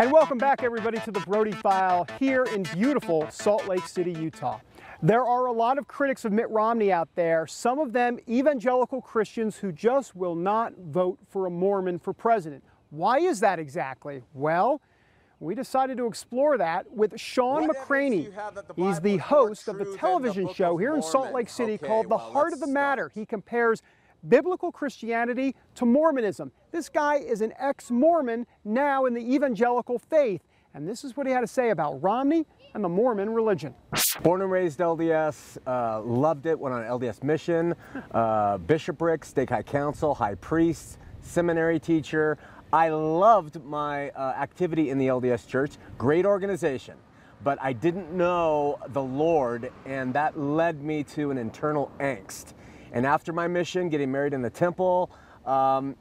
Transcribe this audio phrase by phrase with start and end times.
[0.00, 4.60] And welcome back, everybody, to the Brody File here in beautiful Salt Lake City, Utah.
[5.02, 9.00] There are a lot of critics of Mitt Romney out there, some of them evangelical
[9.00, 12.62] Christians who just will not vote for a Mormon for president.
[12.90, 14.22] Why is that exactly?
[14.34, 14.80] Well,
[15.40, 18.04] we decided to explore that with Shawn What McCraney.
[18.04, 21.02] evidence do you have that the He's the host of the television show here in
[21.02, 23.10] Salt Lake City Okay, called The well, Heart of the Matter.
[23.12, 23.82] He compares
[24.26, 26.52] biblical Christianity to Mormonism.
[26.70, 30.42] This guy is an ex Mormon now in the evangelical faith.
[30.74, 33.74] And this is what he had to say about Romney and the Mormon religion.
[34.22, 37.74] Born and raised LDS, uh, loved it, went on LDS mission,
[38.12, 42.38] uh, bishopric, stake high council, high priest, seminary teacher.
[42.72, 46.96] I loved my uh, activity in the LDS church, great organization,
[47.42, 52.52] but I didn't know the Lord, and that led me to an internal angst.
[52.92, 55.10] And after my mission, getting married in the temple,
[55.46, 55.96] um,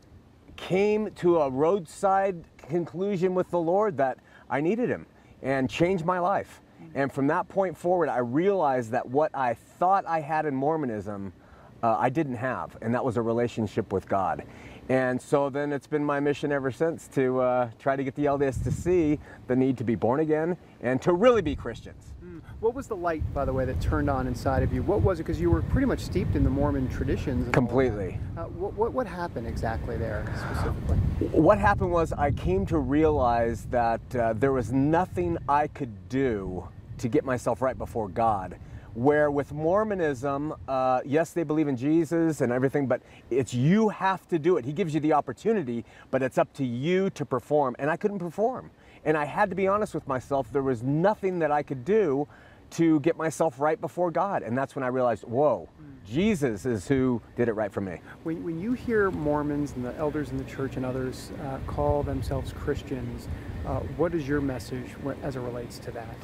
[0.56, 4.18] came to a roadside conclusion with the Lord that
[4.50, 5.06] I needed Him
[5.42, 6.62] and changed my life.
[6.96, 11.34] And from that point forward, I realized that what I thought I had in Mormonism,
[11.84, 14.44] uh, I didn't have, and that was a relationship with God.
[14.90, 18.26] And so then it's been my mission ever since to uh, try to get the
[18.26, 22.14] LDS to see the need to be born again and to really be Christians.
[22.60, 24.82] What was the light, by the way, that turned on inside of you?
[24.82, 25.24] What was it?
[25.24, 27.28] Because you were pretty much steeped in the Mormon traditions.
[27.28, 27.54] and all that.
[27.54, 28.20] Completely.
[28.36, 30.98] Uh, what, what, what happened exactly there specifically?
[31.40, 36.68] What happened was I came to realize that uh, there was nothing I could do
[36.98, 38.58] to get myself right before God.
[38.96, 44.28] Where with Mormonism, uh, yes, they believe in Jesus and everything, but it's you have
[44.30, 44.66] to do it.
[44.66, 47.76] He gives you the opportunity, but it's up to you to perform.
[47.78, 48.72] And I couldn't perform.
[49.06, 50.52] And I had to be honest with myself.
[50.52, 52.28] There was nothing that I could do
[52.72, 54.44] to get myself right before God.
[54.44, 55.70] And that's when I realized, whoa,
[56.08, 58.00] Jesus is who did it right for me.
[58.24, 62.04] When, when you hear Mormons and the elders in the church and others uh, call
[62.04, 63.28] themselves Christians,
[63.66, 64.86] uh, what is your message
[65.24, 66.16] as it relates to that?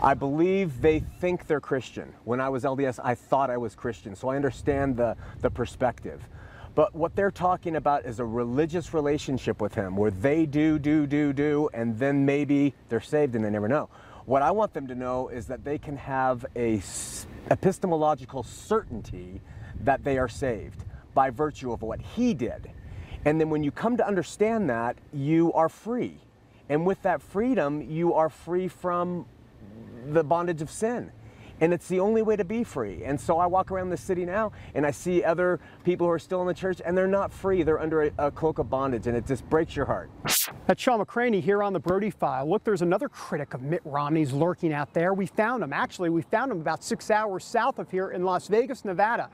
[0.00, 2.14] I believe they think they're Christian.
[2.24, 6.22] When I was LDS, I thought I was Christian, so I understand the, the perspective.
[6.76, 11.06] But what they're talking about is a religious relationship with Him where they do, do,
[11.06, 13.88] do, do, and then maybe they're saved and they never know.
[14.26, 16.80] What I want them to know is that they can have a
[17.50, 19.42] epistemological certainty
[19.82, 22.70] that they are saved by virtue of what He did.
[23.26, 26.18] And then when you come to understand that, you are free.
[26.70, 29.26] And with that freedom, you are free from
[30.06, 31.12] the bondage of sin.
[31.60, 33.04] And it's the only way to be free.
[33.04, 36.18] And so I walk around the city now and I see other people who are
[36.18, 37.62] still in the church and they're not free.
[37.62, 40.10] They're under a, a cloak of bondage and it just breaks your heart.
[40.66, 42.48] That's Shawn McCraney here on the Brody File.
[42.48, 45.12] Look, there's another critic of Mitt Romney's lurking out there.
[45.12, 45.74] We found him.
[45.74, 49.28] Actually, we found him about six hours south of here in Las Vegas, Nevada.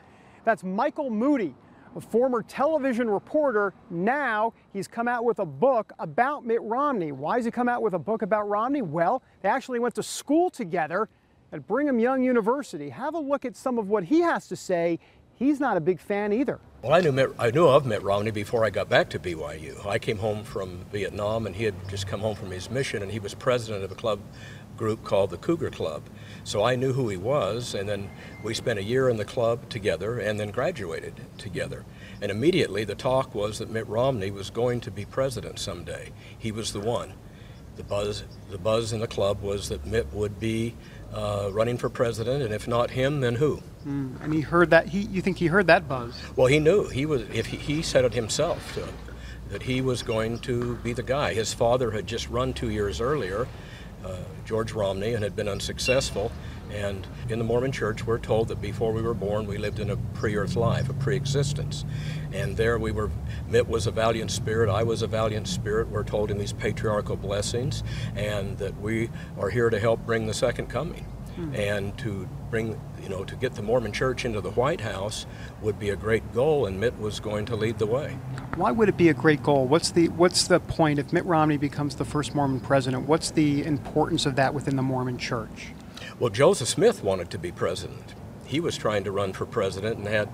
[0.44, 1.54] That's Michael Moody,
[1.94, 3.72] a former television reporter.
[3.90, 7.12] Now he's come out with a book about Mitt Romney.
[7.12, 8.82] Why has he come out with a book about Romney?
[8.82, 11.08] Well, they actually went to school together
[11.52, 12.88] at Brigham Young University.
[12.88, 14.98] Have a look at some of what he has to say.
[15.34, 16.58] He's not a big fan either.
[16.82, 19.84] Well, I knew Mitt, I knew of Mitt Romney before I got back to BYU.
[19.84, 23.12] I came home from Vietnam, and he had just come home from his mission, and
[23.12, 24.18] he was president of a club
[24.78, 26.02] group called the Cougar Club.
[26.42, 28.10] So I knew who he was, and then
[28.42, 31.84] we spent a year in the club together, and then graduated together.
[32.22, 36.12] And immediately the talk was that Mitt Romney was going to be president someday.
[36.38, 37.12] He was the one.
[37.76, 40.76] The buzz, the buzz in the club was that Mitt would be
[41.14, 43.62] uh, running for president, and if not him, then who?
[43.84, 44.88] And he heard that.
[44.88, 46.20] He, you think he heard that buzz?
[46.36, 47.22] Well, he knew he was.
[47.32, 48.88] If he, he said it himself, to,
[49.50, 51.34] that he was going to be the guy.
[51.34, 53.48] His father had just run two years earlier,
[54.04, 56.30] uh, George Romney, and had been unsuccessful.
[56.72, 59.90] And in the Mormon Church, we're told that before we were born, we lived in
[59.90, 61.84] a pre-earth life, a pre-existence,
[62.32, 63.10] and there we were.
[63.48, 64.70] Mitt was a valiant spirit.
[64.70, 65.88] I was a valiant spirit.
[65.88, 67.82] We're told in these patriarchal blessings,
[68.14, 71.04] and that we are here to help bring the second coming
[71.34, 71.54] hmm.
[71.54, 75.26] and to bring, you know, to get the Mormon Church into the White House
[75.62, 78.16] would be a great goal, and Mitt was going to lead the way.
[78.54, 79.66] Why would it be a great goal?
[79.66, 83.08] What's the what's the point if Mitt Romney becomes the first Mormon president?
[83.08, 85.72] What's the importance of that within the Mormon Church?
[86.20, 88.14] Well, Joseph Smith wanted to be president.
[88.44, 90.28] He was trying to run for president and had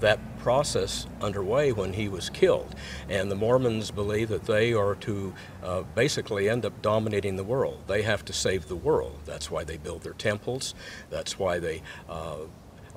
[0.00, 2.74] that process underway when he was killed.
[3.06, 7.82] And the Mormons believe that they are to uh, basically end up dominating the world.
[7.86, 9.18] They have to save the world.
[9.26, 10.74] That's why they build their temples.
[11.10, 12.36] That's why they uh,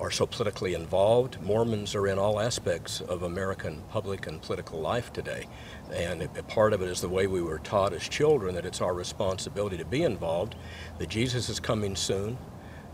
[0.00, 1.40] are so politically involved.
[1.42, 5.46] Mormons are in all aspects of American public and political life today.
[5.92, 8.94] And part of it is the way we were taught as children that it's our
[8.94, 10.56] responsibility to be involved,
[10.98, 12.36] that Jesus is coming soon,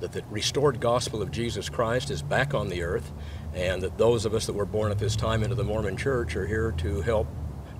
[0.00, 3.12] that the restored gospel of Jesus Christ is back on the earth,
[3.54, 6.36] and that those of us that were born at this time into the Mormon church
[6.36, 7.26] are here to help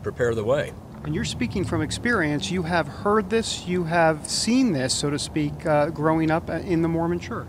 [0.02, 0.72] prepare the way.
[1.04, 2.50] And you're speaking from experience.
[2.50, 6.82] You have heard this, you have seen this, so to speak, uh, growing up in
[6.82, 7.48] the Mormon church.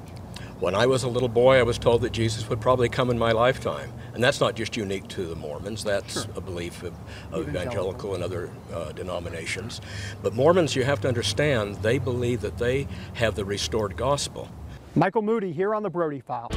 [0.62, 3.18] When I was a little boy, I was told that Jesus would probably come in
[3.18, 3.92] my lifetime.
[4.14, 6.32] And that's not just unique to the Mormons, that's Sure.
[6.36, 6.94] a belief of,
[7.32, 7.50] of Evangelical.
[7.50, 9.82] evangelical and other uh, denominations.
[10.22, 14.50] But Mormons, you have to understand, they believe that they have the restored gospel.
[14.94, 16.52] Michael Moody here on the Brody File.